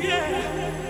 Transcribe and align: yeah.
yeah. 0.00 0.87